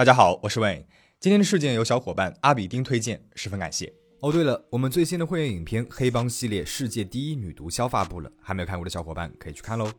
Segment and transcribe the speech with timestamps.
[0.00, 0.86] 大家好，我是 Wayne。
[1.18, 3.92] 今天的事件由小伙伴阿比丁推荐，十分感谢。
[4.20, 9.92] 哦，对了，我们最新的会员影片《黑帮系列：世界第一女毒枭》发布了，还没有看过的小伙伴可以去看喽。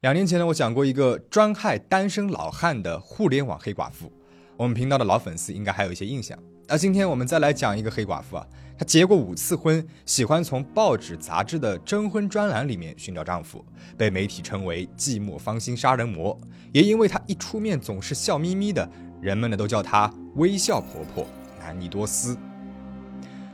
[0.00, 4.10] 两年前呢，我讲过一个专害单身老汉的互联网黑寡妇，
[4.56, 6.42] 我们频道的老粉丝应该还有一些印象。
[6.66, 13.64] 那今天我们再来讲一个黑寡妇啊，她结过五次婚，喜欢从报纸杂志的征婚专栏里面寻找丈夫，
[13.96, 16.36] 被媒体称为“寂寞芳心杀人魔”。
[16.72, 18.90] 也因为她一出面总是笑眯眯的，
[19.20, 21.24] 人们呢都叫她“微笑婆婆”
[21.60, 22.36] 南尼多斯。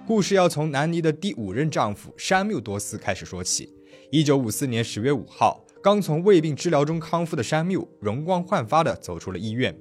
[0.07, 3.73] 故事要从南尼的第五任丈夫山缪多斯开始说起。
[4.11, 9.77] 一九五四年十月五号，刚从胃病治疗中康复的山缪容光焕发的走出了医院。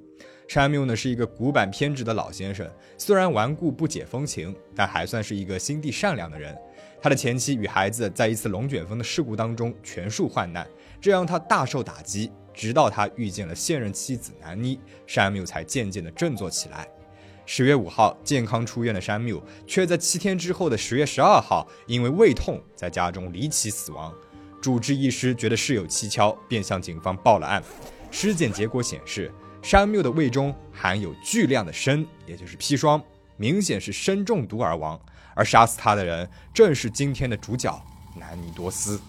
[0.50, 2.68] 山缪呢是一个古板偏执的老先生，
[2.98, 6.58] 虽然顽固不解风情，但还算是一个心地善良的人。
[7.00, 10.68] 他的前妻与孩子在一次龙卷风的事故当中全数患难，
[11.00, 12.32] 这让他大受打击。
[12.52, 16.88] 直到他遇见了现任妻子南妮，山缪才渐渐的振作起来。
[17.46, 24.12] 十月五号健康出院的山缪，却在七天之后的十月十二号因为胃痛在家中离奇死亡。
[24.60, 27.64] 主治医师觉得事有蹊跷，便向警方报了案。
[28.10, 29.32] 尸检结果显示。
[29.62, 33.02] 山缪的胃中含有巨量的砷，也就是砒霜，
[33.38, 35.00] 明显是砷中毒而亡。
[35.36, 37.82] 而杀死他的人正是今天的主角
[38.18, 39.00] 南尼多斯。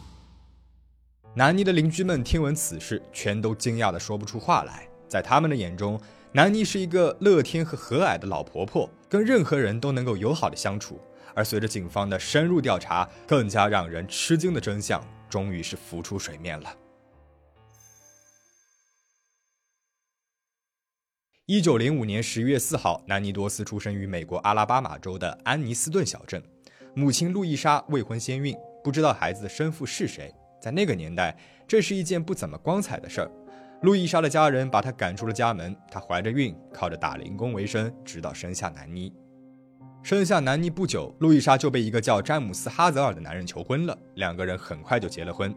[1.34, 4.86] 南尼的邻居们听闻此事，全都惊讶的说不出话来。
[5.08, 6.00] 在他们的眼中，
[6.32, 11.00] 南尼是一个乐天和和蔼的老婆婆，跟任何人都能够友好的相处。
[11.34, 16.72] 而随着警方的深入调查，更加让人吃惊的真相终于是浮出水面了。
[21.52, 26.40] 一九零五年十一月四号，南尼多斯出生于美国阿拉巴马州的安尼斯顿小镇。
[26.94, 30.32] 母亲路易莎未婚先孕，不知道孩子的生父是谁。
[30.62, 33.30] 在那个年代，这是一件不怎么光彩的事儿。
[33.82, 39.12] 路易莎的家人把她赶出了家门，她怀着孕，靠着打零工为生，直到生下南妮。
[40.04, 45.52] 生下南妮不久，路易莎就被一个叫詹姆斯·哈泽尔的男人求婚了，两个人很快就结了婚。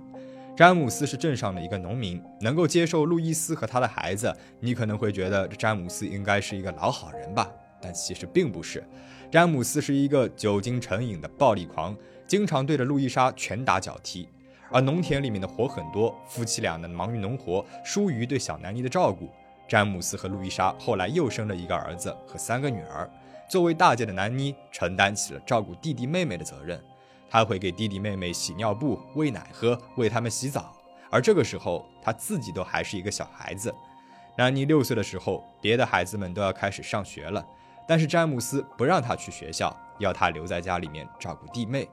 [0.56, 4.32] 詹姆斯是镇上的一个农民，能够接受路易斯和他的孩子。
[4.60, 7.50] 你可能会觉得詹姆斯应该是一个老好人吧？
[7.82, 8.84] 但其实并不是。
[9.32, 11.98] 詹姆斯是一个酒精成瘾的暴力狂，
[12.28, 14.30] 经常对着路易莎拳打脚踢。
[14.70, 19.32] 而农田里面的活很多，夫妻俩呢忙于农活，疏于对小南妮的照顾。
[19.68, 23.10] 詹姆斯和路易莎后来又生了一个儿子和三个女儿。
[23.50, 26.80] 作为大姐的南妮承担起了照顾弟弟妹妹的责任。
[27.34, 30.72] 他会给弟弟妹妹洗尿布、喂奶喝，为他们洗澡。
[31.10, 33.74] 而这个时候，他自己都还是一个小孩子。
[34.38, 37.44] 南妮六岁的时候，别的孩子们都要开始上学了，
[37.88, 41.90] 但是詹姆斯不让他去学校，要他留在家里面照顾弟妹。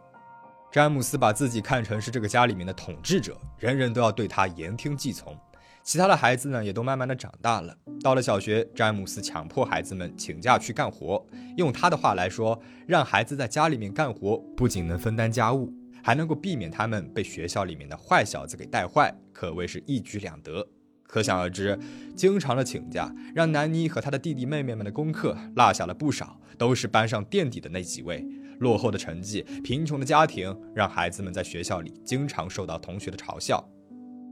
[0.70, 5.34] 詹姆斯把自己看成是这个家里面的统治者，人人都要对他言听计从。
[5.82, 7.76] 其他的孩子呢，也都慢慢的长大了。
[8.02, 11.24] 到了小学，詹姆斯强迫孩子们请假去干活。
[11.56, 20.66] 用他的话来说，让孩子在家里面干活，不仅能分担家务，还能够避免他们被学校里面的坏小子给带坏，可谓是一举两得。
[21.02, 21.76] 可想而知，
[22.14, 28.24] 经常的请假，让南妮和他的弟弟妹妹们的功课落下了不少，都是班上垫底的那几位。
[28.60, 33.66] 落后的成绩，贫穷的家庭，让孩子们在学校里经常受到同学的嘲笑。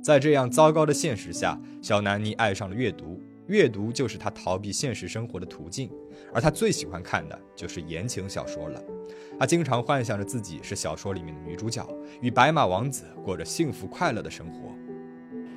[0.03, 5.91] 在这样糟糕的现实下，小南妮爱上了阅读，阅读就是她逃避现实生活的途径，
[6.33, 8.83] 而她最喜欢看的就是言情小说了。
[9.39, 11.87] 她经常幻想着自己是小说里面的女主角，
[12.21, 14.75] 与白马王子过着幸福快乐的生活。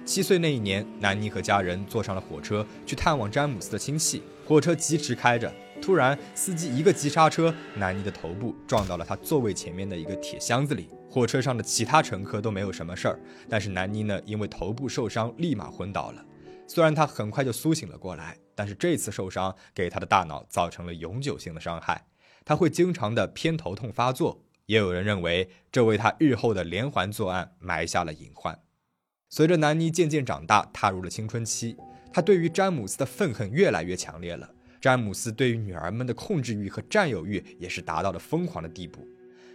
[0.04, 10.88] 七岁那一年，南妮和家人坐上了火车去探望詹姆斯的亲戚，火车疾驰开着，突然司机一个急刹车，南妮的头部撞到了他座位前面的一个铁箱子里。
[11.10, 13.20] 火车上的其他乘客都没有什么事儿，
[13.50, 16.24] 但是南妮呢，因为头部受伤，立马昏倒了。
[16.68, 22.06] 虽然她很快就苏醒了过来，但是这次受伤给她的大脑造成了永久性的伤害，
[22.46, 24.46] 她会经常的偏头痛发作。
[24.68, 28.58] 也有人认为，这为她日后的连环作案埋下了隐患。
[29.30, 31.76] 随着南妮渐渐长大，踏入了青春期，
[32.14, 34.50] 她对于詹姆斯的愤恨越来越强烈了。
[34.82, 39.08] 詹姆斯对于女儿们的控制欲和占有欲也是达到了疯狂的地步。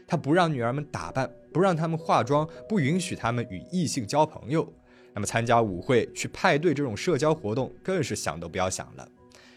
[0.06, 4.73] 他不让女儿们打扮，不让她们化妆，不允许她们与异性交朋友。
[5.12, 9.08] 那么参加舞会、去派对这种社交活动，更是想都不要想了。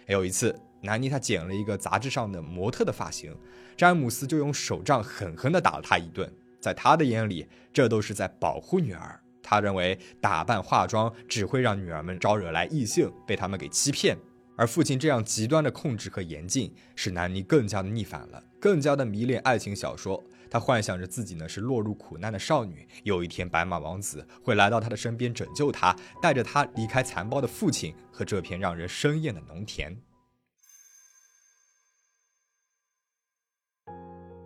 [0.07, 3.37] 有一次，南妮她剪了一个杂志上的模特的发型，
[3.77, 6.27] 詹姆斯就用手杖狠狠地打了她一顿。
[6.59, 9.19] 在他的眼里，这都是在保护女儿。
[9.43, 14.17] 他认为打扮化妆只会让女儿们招惹来异性，被他们给欺骗。
[14.59, 20.21] 而父亲这样极端的控制和严禁，使南妮更加的逆反了，更加的迷恋爱情小说。
[20.51, 29.97] 她幻想着自己呢是落入苦难的少女，有一天白马王子会来到她的身边拯救她，带着她离开残暴的父亲和这片让人生厌的农田。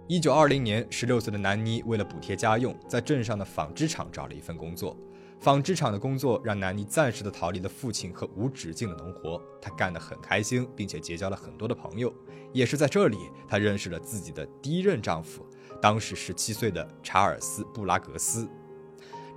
[0.07, 4.95] 一九二零年，十六岁的南妮为了补贴家用，在镇上的纺织厂找了一份工作。
[5.43, 12.13] 纺织厂的工作让南妮暂时的逃离了父亲和无止境的农活，她干得很开心，并且结交了很多的朋友。
[12.53, 15.45] 也是在这里，她认识了自己的第一任丈夫，
[15.81, 18.47] 当时十七岁的查尔斯·布拉格斯。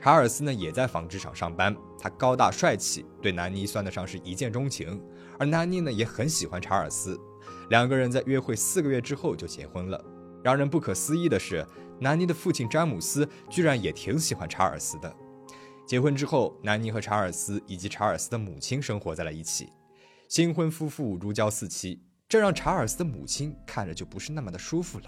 [0.00, 5.02] 查尔斯呢也在纺织厂上班，他高大帅气，对南妮算得上是一见钟情。
[5.40, 7.18] 而南妮呢也很喜欢查尔斯，
[7.68, 10.00] 两个人在约会四个月之后就结婚了。
[10.44, 11.66] 让人不可思议的是，
[11.98, 15.12] 南妮的父亲詹姆斯居然也挺喜欢查尔斯的。
[15.86, 19.72] 结婚之后，南妮和查尔斯以及查尔斯的母亲生活在了一起。
[20.28, 25.04] 新婚夫妇如胶似漆，这让查尔斯的母亲看着就不是那么的舒服了。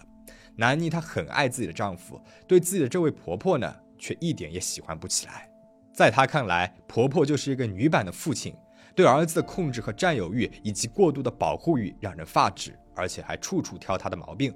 [0.55, 5.51] 南妮她很爱自己的丈夫，对自己的这位婆婆呢，却一点也喜欢不起来。
[5.93, 8.55] 在她看来，婆婆就是一个女版的父亲，
[8.95, 14.55] 对儿子的控制和占有欲以及过度的保护欲让人发指，而且还处处挑她的毛病。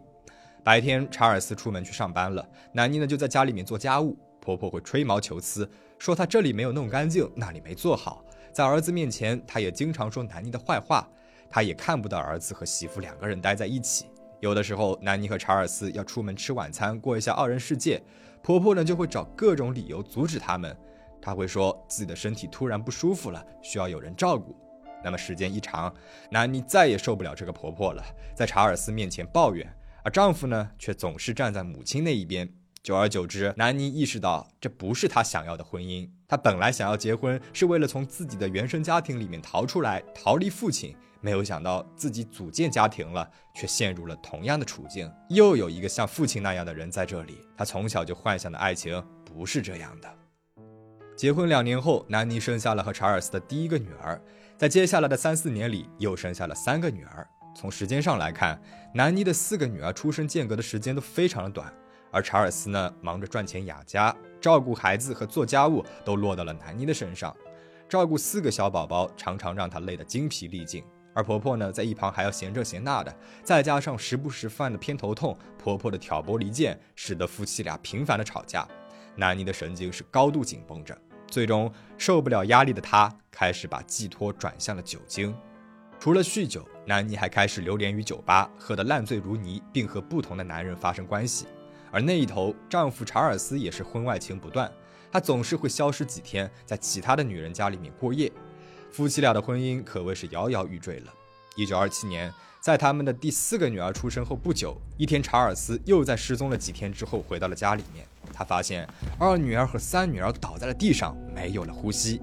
[0.62, 4.16] 白天，查尔斯出门去上班了，南妮呢就在家里面做家务。
[4.40, 5.70] 婆婆会吹毛求疵，
[6.02, 8.24] 说她这里没有弄干净，那里没做好。
[8.52, 11.08] 在儿子面前，她也经常说南妮的坏话。
[11.48, 14.06] 她也看不到儿子和媳妇两个人待在一起。
[14.40, 18.02] 有的时候，南妮和查尔斯要出门吃晚餐，过一下二人世界，
[18.42, 20.76] 婆婆呢就会找各种理由阻止他们。
[21.20, 24.56] 她会说自己的身体突然不舒服了，需要有人照顾。
[25.04, 25.94] 那么时间一长，
[26.32, 28.04] 南妮再也受不了这个婆婆了，
[28.34, 29.72] 在查尔斯面前抱怨，
[30.02, 32.52] 而丈夫呢却总是站在母亲那一边。
[32.82, 36.08] 久而久之，南妮意识到这不是她想要的婚姻。
[36.26, 40.96] 她本来想要结婚，是为了从自己的原生家庭里面逃出来，逃离父亲。
[41.20, 45.08] 没有想到自己组建家庭了，却陷入了同样的处境。
[45.28, 47.38] 又有一个像父亲那样的人在这里。
[47.56, 50.12] 她从小就幻想的爱情不是这样的。
[51.16, 54.20] 结婚两年后，南妮生下了和查尔斯的第一个女儿。
[54.58, 57.24] 在接下来的三四年里，又生下了三个女儿。
[57.54, 58.60] 从时间上来看，
[58.92, 61.72] 南妮的四个女儿出生间隔的时间都非常的短。
[62.12, 67.34] 而查尔斯呢，忙着赚钱养家，照顾孩子和做家务都落到了南妮的身上。
[67.88, 70.84] 照顾四个小宝宝，常常让她累得精疲力尽。
[71.14, 78.66] 而婆婆呢，在一旁还要嫌这嫌那的，再加上时不时犯的偏头痛，婆婆的挑拨离间，使得夫妻俩频繁的吵架。
[79.16, 85.34] 南妮的神经是高度紧绷着，最终受不了压力的她，开始把寄托转向了酒精。
[86.00, 91.46] 除了酗酒，南妮还开始流连于酒吧，喝得烂醉如泥，并和不同的男人发生关系。
[91.92, 94.72] 而那一头，丈夫查尔斯也是婚外情不断，
[95.12, 98.32] 他总是会消失几天，在其他的女人家里面过夜，
[98.90, 101.12] 夫妻俩的婚姻可谓是摇摇欲坠了。
[101.54, 108.88] 一九二七年，在他们的第四个女儿出生后不久，一天，查尔斯又在失踪了几天之后回到了家里面，他发现
[109.18, 112.22] 二女儿和三女儿倒在了地上，没有了呼吸。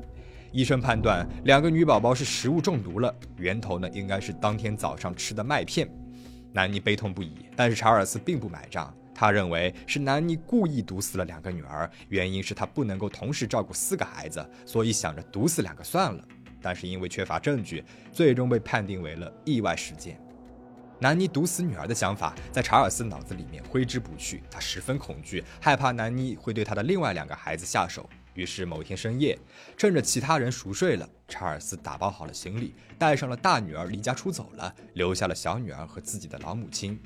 [0.51, 5.87] 医生判断两个女宝宝是食物中毒了，源头呢应该是当天早上吃的麦片。
[6.51, 8.91] 南妮悲痛不已，但是查尔斯并不买账。
[9.19, 16.23] 他认为是南妮故意毒死了两个女儿，原因是他不能够同时照顾四个孩子，所以想着毒死两个算了。
[16.61, 17.83] 但是因为缺乏证据，
[18.13, 20.17] 最终被判定为了意外事件。
[20.99, 28.09] 南妮毒死女儿的想法在查尔斯脑子里面挥之不去，他十分恐惧，害怕南妮会对他的另外两个孩子下手。
[28.35, 29.37] 于是某天深夜，
[29.75, 36.97] 趁着其他人熟睡了，查尔斯打包好了行李，带上了大女儿离家出走了，留下了小女儿和自己的老母亲。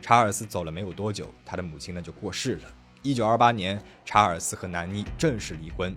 [0.00, 2.70] 查尔斯走了没有多久，他的母亲呢就过世了。
[3.02, 5.96] 一九二八年，查尔斯和南妮正式离婚。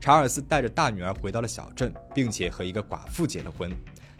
[0.00, 3.70] 查尔斯带着大女儿回到了小镇，并且和一个寡妇结了婚。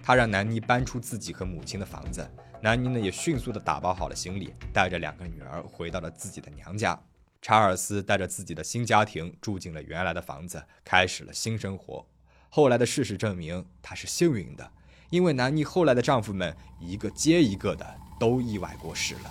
[0.02, 2.28] 他让南妮搬出自己和母亲的房子，
[2.60, 6.98] 南妮呢也迅速的打包好了行李，带着两个女儿回到了自己的娘家。
[7.42, 12.06] 查尔斯带着自己的新家庭住进了原来的房子，开始了新生活。
[12.50, 14.70] 后来的事实证明，他是幸运的，
[15.08, 17.86] 因为南妮后来的丈夫们一个接一个的。
[18.20, 19.30] 都意外过世了。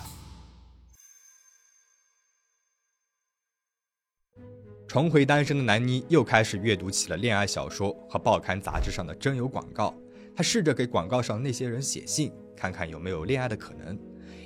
[4.88, 9.94] 重回单身的南妮又开始阅读起了恋爱小说和报刊杂志上的征友广告。
[10.34, 13.96] 她试着给广告上那些人写信，看看有没有恋爱的可能。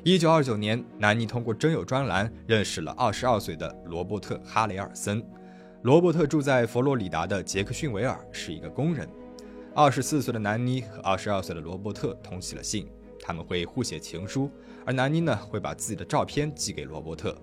[0.05, 5.25] 一九二九年，南妮通过征友专栏认识了二十二岁的罗伯特·哈雷尔森。
[5.83, 9.09] 罗伯特住在佛罗里达的杰克逊维尔，是一个工人。
[9.75, 12.87] 二十四岁的南妮和二十二岁的罗伯特通起了信。
[13.26, 14.50] 他们会互写情书，
[14.85, 17.35] 而南妮呢会把自己的照片寄给罗伯特，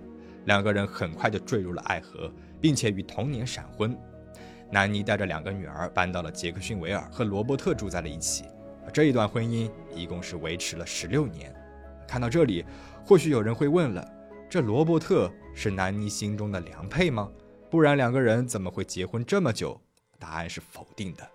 [0.45, 3.97] 两个人很快就坠入了爱河，并且于同年闪婚。
[4.69, 8.45] 南妮带着两个女儿搬到了杰克逊维尔，和罗伯特住在了一起。
[8.93, 11.51] 这一段婚姻一共是维持了十六年。
[12.07, 12.63] 看到这里，
[13.03, 14.07] 或许有人会问了：
[14.47, 17.27] 这罗伯特是南妮心中的良配吗？
[17.71, 19.81] 不然两个人怎么会结婚这么久？
[20.19, 21.27] 答案是否定的。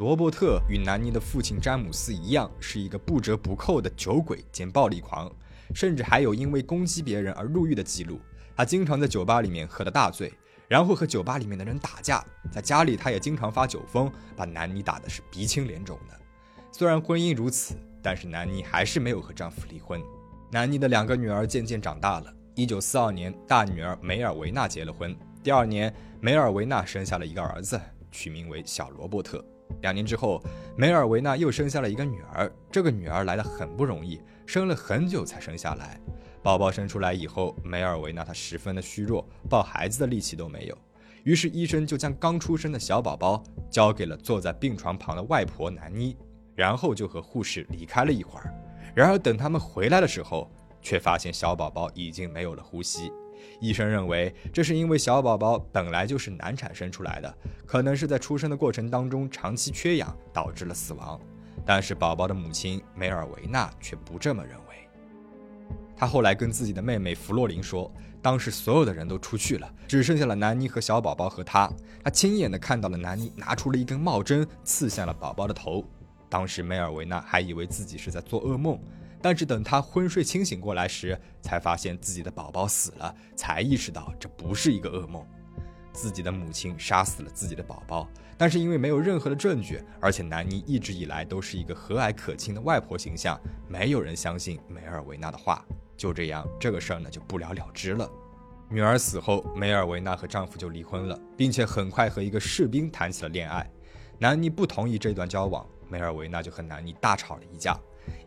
[0.00, 5.30] 罗伯特与南妮的父亲詹姆斯一样，是一个不折不扣的酒鬼兼暴力狂，
[5.74, 8.18] 甚至还有因为攻击别人而入狱的记录。
[8.56, 10.32] 他经常在酒吧里面喝得大醉，
[10.68, 12.24] 然后和酒吧里面的人打架。
[12.50, 16.18] 在家里，他也经常发酒疯，把南妮打的是鼻青脸肿的。
[16.72, 20.00] 虽然婚姻如此，但是南妮还是没有和丈夫离婚。
[20.50, 22.34] 南妮的两个女儿渐渐长大了。
[22.54, 25.14] 一九四二年，大女儿梅尔维纳结了婚。
[25.42, 27.78] 第二年，梅尔维纳生下了一个儿子，
[28.10, 29.44] 取名为小罗伯特。
[29.82, 30.42] 两年之后，
[30.76, 32.50] 梅尔维纳又生下了一个女儿。
[32.70, 36.00] 这个女儿来的很不容易，生了很久才生下来。
[36.42, 40.78] 宝宝生出来以后，梅尔维纳她十分的虚弱，抱孩子的力气都没有。
[41.24, 46.16] 于是医生就将刚出生的小宝宝交给了坐在病床旁的外婆南妮。
[46.56, 48.52] 然后就和护士离开了一会儿，
[48.94, 50.50] 然而等他们回来的时候，
[50.82, 53.10] 却发现小宝宝已经没有了呼吸。
[53.60, 57.34] 医生认为这是因为小宝宝本来就是难产生出来的，
[57.66, 61.20] 可能是在出生的过程当中长期缺氧导致了死亡。
[61.66, 64.64] 但是宝宝的母亲梅尔维纳却不这么认为。
[65.96, 67.92] 她后来跟自己的妹妹弗洛琳说，
[68.22, 71.70] 当时所有的人都出去了，只剩下了南妮和小宝宝和她。
[72.02, 75.84] 她亲眼的看到了南妮拿出了一根帽针刺向了宝宝的头。
[76.30, 78.78] 当时梅尔维纳还以为自己是在做噩梦，
[79.22, 85.24] 但是等他昏睡清醒过来时，才发现自己的宝宝死了，才意识到这不是一个噩梦。
[85.92, 88.08] 自己的母亲杀死了自己的宝宝，
[88.38, 95.64] 但是因为没有任何的证据，而且南妮一直以来都是一个和蔼可亲的外婆形象，没有人相信梅尔维纳的话。
[95.96, 98.08] 就这样，这个事儿呢就不了了之了。
[98.70, 103.68] 女儿死后，梅尔维纳和丈夫就离婚了，并且很快和一个士兵谈起了恋爱。
[104.16, 105.66] 南妮不同意这段交往。
[105.88, 107.76] 梅尔维纳就和南妮大吵了一架，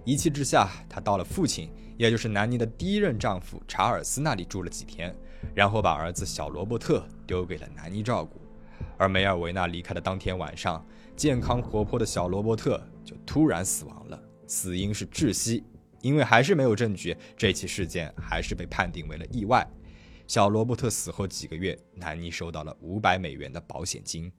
[0.06, 5.16] 一气之下，她到了父亲，也就是南妮的第一任丈夫查尔斯那里住了几天，
[5.54, 8.42] 然后把儿子小罗伯特丢给了南妮照顾。
[8.98, 10.86] 而梅尔维纳离开的当天晚上，
[11.16, 15.64] 健康活泼的小罗伯特就突然死亡了，死因是窒息。
[16.02, 19.66] 因为还是没有证据，这起事件还是被判定为了意外。
[20.28, 24.30] 小罗伯特死后几个月，南妮收到了五百美元的保险金。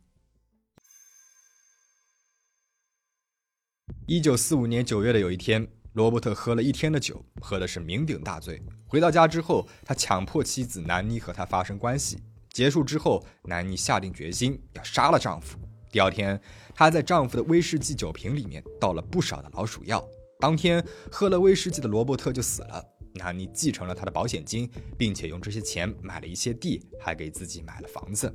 [4.06, 8.62] 一九四五年九月的有一天，罗伯特喝了一天的酒，喝的是酩酊大醉。
[8.86, 12.18] 回到家之后，他强迫妻子南妮和他发生关系。
[12.52, 15.58] 结束之后，南妮下定决心要杀了丈夫。
[15.90, 16.38] 第二天，
[16.74, 20.06] 她在丈夫的威士忌酒瓶里面倒了不少的老鼠药。
[20.38, 22.84] 当天喝了威士忌的罗伯特就死了。
[23.14, 28.30] 南妮继承了他的保险金，并且用这些钱买了一些地，还给自己买了房子。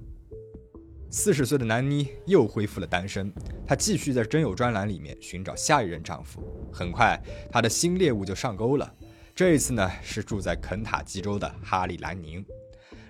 [1.12, 3.34] 四十岁的南妮又恢复了单身，
[3.66, 6.40] 她继续在真友专栏里面寻找下一任丈夫。
[6.72, 7.20] 很快，
[7.52, 8.94] 她的新猎物就上钩了。
[9.34, 12.46] 这一次呢，是住在肯塔基州的哈利·兰宁。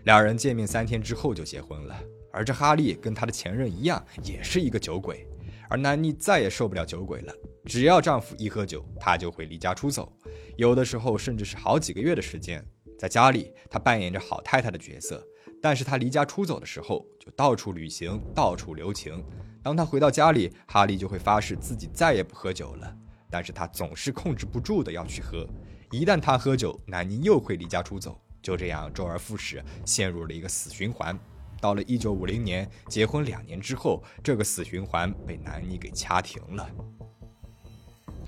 [0.05, 1.99] 两人见面三天之后就结婚了。
[2.31, 5.27] 而这哈利跟他的前任一样，也是一个酒鬼。
[5.69, 7.33] 而南妮再也受不了酒鬼了，
[7.65, 10.11] 只要丈夫一喝酒，她就会离家出走，
[10.55, 12.65] 有的时候甚至是好几个月的时间。
[12.97, 15.21] 在家里，她扮演着好太太的角色。
[15.61, 19.23] 但是他离家出走的时候，就到处旅行，到处留情。
[19.61, 22.95] 当他回到家里，哈利就会发誓自己再也不喝酒了。
[23.29, 25.47] 但是他总是控制不住的要去喝。
[25.91, 28.19] 一旦他喝酒，南妮又会离家出走。
[28.41, 31.17] 就这样周而复始，陷入了一个死循环。
[31.59, 36.69] 到了一九五零年，结婚两年之后，这个死循环被南妮给掐停了。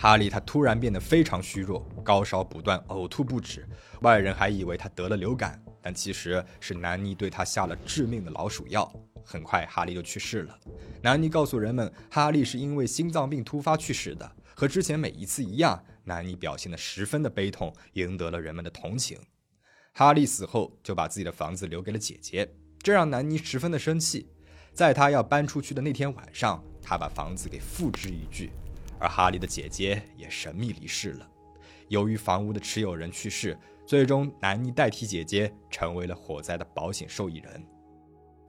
[0.02, 3.70] 哈利他突然变得非常虚弱，高烧不断，呕吐不止。
[4.02, 5.62] 外人还以为他得了流感。
[5.80, 8.92] 但其实是南妮对他下了致命的老鼠药。
[9.24, 10.60] 很快，哈利就去世了。
[11.04, 14.32] 南妮告诉人们，哈利是因为心脏病突发去世的。
[14.56, 19.20] 和之前每一次一样，南妮表现得十分的悲痛，赢得了人们的同情。
[19.94, 24.28] 哈利死后，就把自己的房子留给了姐姐，这让南妮十分的生气。
[24.74, 28.50] 在他要搬出去的那天晚上，他把房子给付之一炬。
[29.02, 31.28] 而哈利的姐姐也神秘离世了。
[31.90, 33.58] 由于房屋的持有人去世。
[33.84, 37.62] 最终，南妮代替姐姐成为了火灾的保险受益人。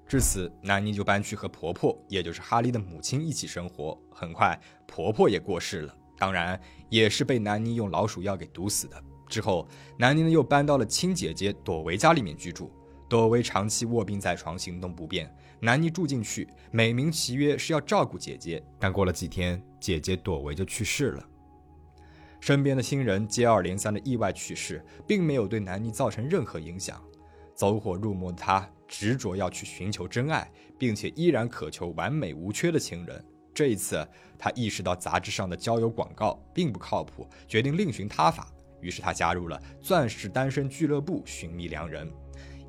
[0.07, 3.99] 至此，南妮就搬去和婆婆，也就是哈利的母亲一起生活。
[4.09, 4.57] 很快，
[4.87, 9.03] 婆婆也过世了，当然也是被南妮用老鼠药给毒死的。
[9.27, 9.67] 之后，
[9.99, 12.71] 南妮呢又搬到了亲姐姐朵维家里面居住。
[13.09, 15.35] 朵维长期卧病在床，行动不便。
[15.65, 21.25] 南妮住进去，美名其曰是要照顾姐姐，但过了几天，姐姐朵维就去世了。
[22.41, 27.01] 身边的亲人接二连三的意外去世，并没有对南妮造成任何影响。
[27.55, 33.25] 走火入魔的他执着要去寻求真爱，并且依然渴求完美无缺的情人。
[33.55, 34.05] 这一次，
[34.37, 38.49] 他意识到杂志上的交友广告并不靠谱，决定另寻他法。
[38.81, 42.13] 于是她加入了钻石单身俱乐部寻觅良人。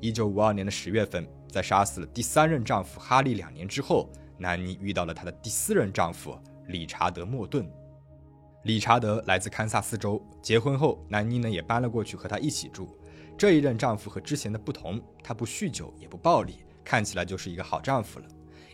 [0.04, 7.66] 一九五二年的十月份，在杀死了第三任丈夫哈利两年之后，南妮遇到了她的第四任丈夫理查德·莫顿。
[8.64, 12.94] 理查德来自堪萨斯州，结婚后，南妮呢也搬了过去和他一起住。
[13.34, 18.26] 这一任丈夫和之前的不同，他不酗酒也不暴力，看起来就是一个好丈夫了。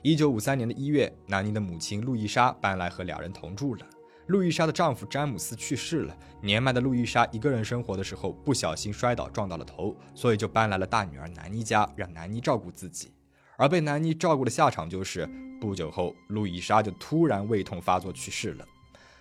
[0.02, 3.86] 一九五三年的一月，南妮的母亲路易莎搬来和两人同住了。
[4.30, 13.12] 路易莎的丈夫詹姆斯去世了，年迈的路易莎一个人生活的时候不小心摔倒撞到了头，所以就搬来了大女儿南妮家，让南妮照顾自己。
[13.56, 15.28] 而被南妮照顾的下场就是，
[15.60, 18.64] 不久后路易莎就突然胃痛发作去世了。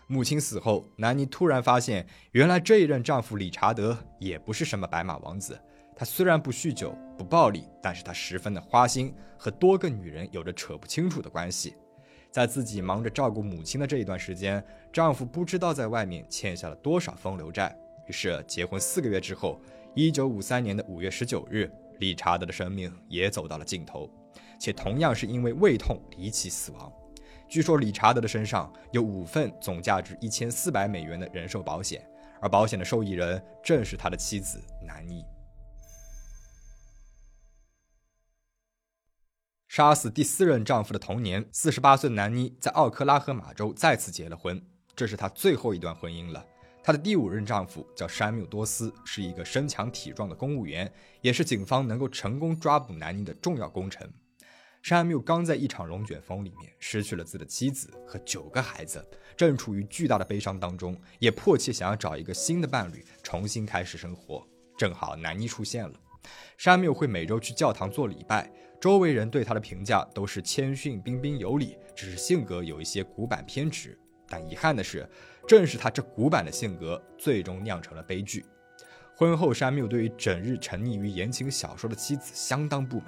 [0.06, 5.60] 母亲死后，南妮突然发现，原来这一任丈夫理查德也不是什么白马王子。
[5.96, 11.74] 他虽然不酗酒、不暴力，但是他十分的花心，和多个女人有着扯不清楚的关系。
[12.31, 17.75] 在自己忙着照顾母亲的这一段时间，丈夫不知道在外面欠下了多少风流债。
[18.07, 19.59] 于是，结婚四个月之后，
[19.95, 24.09] 一九五三年的五月十九日，理查德的生命也走到了尽头，
[24.59, 26.91] 且同样是因为胃痛离奇死亡。
[27.48, 32.07] 据说理查德的身上有五份总价值一千四百美元的人寿保险，
[32.39, 35.25] 而保险的受益人正是他的妻子南妮。
[39.69, 44.59] 杀死第四任丈夫的同年，四十八岁的南妮在奥克拉荷马州再次结了婚，
[44.95, 46.43] 这是她最后一段婚姻了。
[46.81, 54.11] 她的第五任丈夫叫山缪多斯，是一个身强体壮的公务员，也是警方能够成功抓捕南妮的重要功臣。
[54.81, 59.07] 山缪刚在一场龙卷风里面失去了自己的妻子和九个孩子，
[59.38, 64.43] 正处于巨大的悲伤当中，也迫切想要找一个新的伴侣，重新开始生活。
[64.75, 65.93] 正好南妮出现了，
[66.57, 73.98] 山缪会每周去教堂做礼拜，周围人对他的评价都是谦逊、彬彬有礼，只是性格有一些古板偏执。
[74.25, 75.05] 但遗憾的是，
[75.45, 78.45] 正是他这古板的性格，最终酿成了悲剧。
[79.15, 83.07] 婚后，山缪对于整日沉溺于言情小说的妻子相当不满。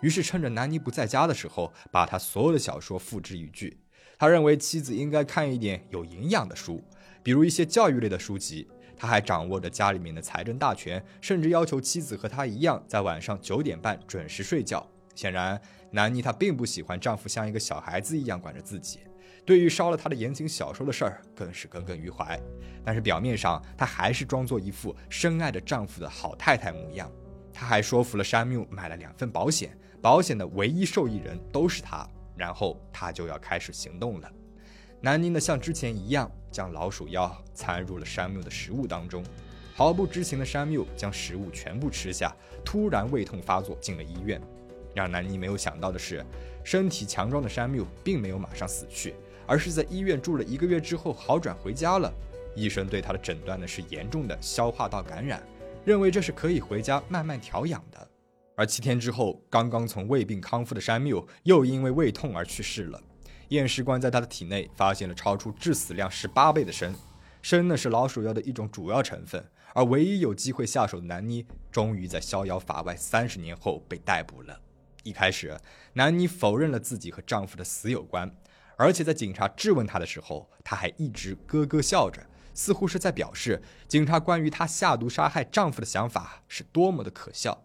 [0.00, 3.76] 于是趁着南妮不在家的时候，把他所有的小说付之一炬。
[4.18, 6.82] 他认为妻子应该看一点有营养的书，
[7.22, 8.66] 比如一些教育类的书籍。
[8.96, 14.88] 他还掌握着家里面的财政大权，甚至要求妻子和他一样，在晚上九点半准时睡觉。
[15.14, 19.00] 显然，南妮她并不喜欢丈夫像一个小孩子一样管着自己。
[19.46, 22.40] 对于烧了她的言情小说的事儿，更是耿耿于怀。
[22.84, 27.10] 但是表面上，她还是装作一副深爱着丈夫的好太太模样。
[27.52, 29.76] 她还说服了山缪买了两份保险。
[30.00, 34.30] 保险的唯一受益人都是她，然后她就要开始行动了。
[35.00, 39.22] 南宁呢，像之前一样，将老鼠药掺入了山缪的食物当中。
[39.74, 44.40] 毫不知情的山缪将食物全部吃下，突然胃痛发作，进了医院。
[44.94, 46.24] 让南妮没有想到的是，
[46.62, 49.14] 身体强壮的山缪并没有马上死去，
[49.46, 52.12] 而是在医院住了一个月之后好转回家了。
[52.54, 55.42] 医生对他的诊断呢是严重的消化道感染，
[55.84, 58.08] 认为这是可以回家慢慢调养的。
[58.56, 63.02] 而七天之后，刚刚从胃病康复的山缪又因为胃痛而去世了。
[63.48, 66.94] 验尸官在他的体内发现了超出致死量十八倍的砷，
[67.42, 69.44] 砷呢是老鼠药的一种主要成分。
[69.74, 74.60] 而唯一有机会下手的南妮，终于在逍遥法外三十年后被逮捕了。
[75.04, 75.56] 一开始，
[75.92, 78.34] 南妮否认了自己和丈夫的死有关，
[78.76, 87.64] 而且在警察质问她的时候，她还一直咯咯笑着，似乎是在表示警察关于她下毒杀害丈夫的想法是多么的可笑。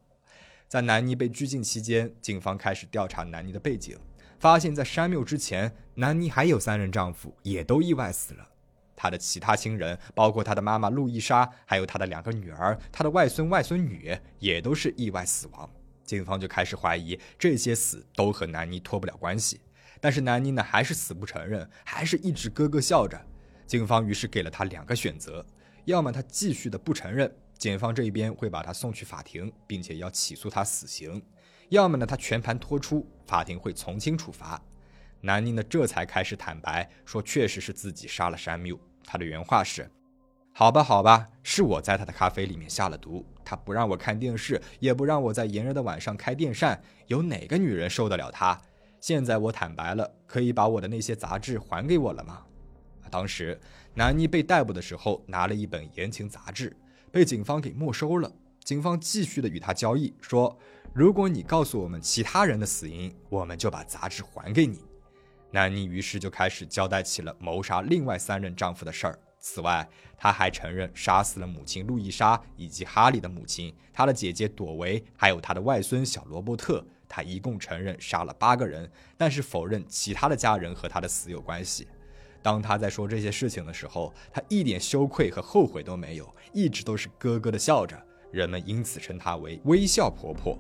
[0.67, 3.97] 在南妮被拘禁期间，警方开始调查南妮的背景，
[4.39, 8.47] 发现，在山缪之前，南妮还有三任丈夫，也都意外死了。
[8.95, 15.67] 她的其他亲人，包括她的妈妈路易莎，还有她的两个女儿，她的外孙外孙女，也都是意外死亡。
[16.09, 19.61] 警方就开始怀疑这些死都和南妮脱不了关系。
[20.01, 23.19] 但是南妮呢，还是死不承认，还是一直咯咯笑着。
[23.67, 25.45] 警方于是给了她两个选择：
[25.85, 27.31] 要么她继续的不承认。
[27.59, 31.21] 检方这一边会把他送去法庭，并且要起诉他死刑；
[31.67, 34.59] 要么呢，他全盘托出，法庭会从轻处罚。
[35.21, 38.79] 南妮呢，这才开始坦白说，确实是自己杀了山缪。
[39.03, 39.91] 他的原话是
[40.59, 43.25] ：“好吧，好吧，是我在他的咖啡里面下了毒。
[43.45, 48.59] 他不让我看电视，也不让我在炎热的晚上开电扇，有哪个女人受得了他？
[48.99, 52.41] 现在我坦白了，可以把我的那些杂志还给我了吗？”
[53.09, 53.57] 当时，
[53.93, 56.75] 南妮被逮捕的时候，拿了一本言情杂志。
[57.09, 58.29] 被警方给没收了。
[58.65, 60.59] 警方继续的与他交易，说
[60.93, 64.83] ：“如果你告诉我们其他人的死因，我们就把杂志还给你。”
[65.51, 69.17] 南妮于是就开始交代起了谋杀另外三任丈夫的事儿。
[69.39, 76.85] 此外，他还承认杀死了母亲路易莎以及哈利的母亲、他的姐姐朵维，还有他的外孙小罗伯特。
[77.07, 81.87] 他一共承认杀了八个人，但是否认其他的家人和他的死有关系。
[82.41, 87.99] 当他在说这些事情的时候，他一点羞愧和后悔都没有，一直都是咯咯的笑着。
[88.31, 90.55] 人们因此称她为“微笑婆婆”。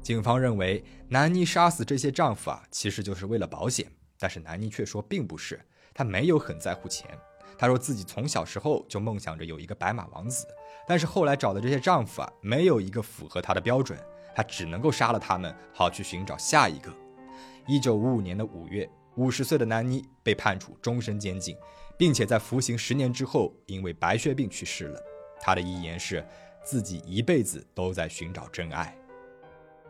[0.00, 3.90] 警方认为，南妮杀死这些丈夫啊，其实就是为了保险。
[4.16, 5.60] 但是南妮却说并不是，
[5.92, 7.10] 她没有很在乎钱。
[7.56, 10.46] 她说自己从小时候就梦想着有一个白马王子，
[10.86, 13.98] 但是后来找的这些丈夫啊，没有一个符合她的标准，
[14.34, 16.92] 她只能够杀了他们，好去寻找下一个。
[17.66, 18.88] 一九五五年的五月。
[19.16, 21.56] 五十岁的南妮被判处终身监禁，
[21.96, 25.00] 并且在服刑十年之后，因为白血病去世了。
[25.40, 26.26] 他的遗言是，
[26.64, 28.92] 自己一辈子都在寻找真爱。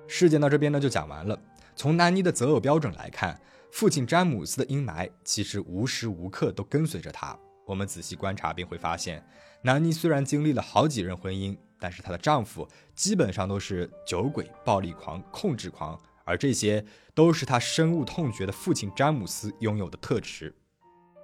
[0.06, 1.40] 事件到这边呢就讲完了。
[1.74, 3.40] 从南妮的择偶标准来看，
[3.72, 7.34] 父亲詹姆斯的阴霾其实无时无刻都跟随着他。
[7.66, 9.24] 我们仔细观察便会发现，
[9.62, 15.98] 南妮虽然经历了好几任婚姻，但是她的丈夫基本上都是酒鬼、暴力狂、控制狂。
[16.26, 16.82] 而这些
[17.14, 20.54] 都是她深恶痛绝的父亲詹姆斯拥有的特质。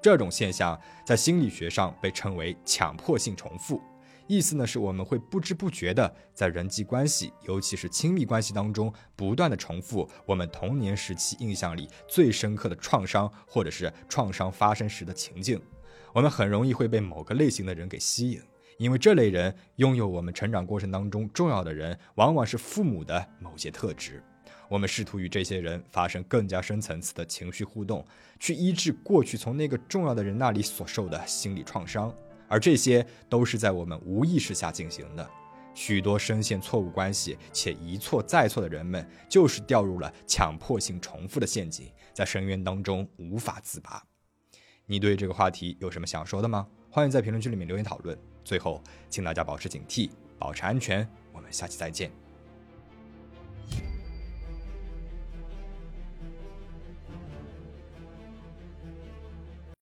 [0.03, 3.81] 这种现象在心理学上被称为强迫性重复，
[4.27, 15.61] 意思呢是我们会不知不觉的在人际关系，尤其是亲密关系当中，不断的重复我们童年时期印象里最深刻的创伤，或者是创伤发生时的情境。
[16.13, 18.41] 我们很容易会被某个类型的人给吸引，
[18.79, 24.23] 因为这类人拥有我们成长过程当中重要的人，往往是父母的某些特质。
[24.69, 28.05] 我们试图与这些人发生更加深层次的情绪互动，
[28.39, 32.15] 去医治过去从那个重要的人那里所受的心理创伤，
[32.49, 35.29] 而这些都是在我们无意识下进行的。
[35.75, 44.10] 许多深陷错误关系且一错再错的人们，就是掉入了强迫性重复的陷阱，在深渊当中无法自拔。
[44.91, 46.67] 你对这个话题有什么想说的吗？
[46.91, 48.19] 欢迎在评论区里面留言讨论。
[48.43, 51.09] 最后，请大家保持警惕，保持安全。
[51.33, 52.20] 我们下期再见。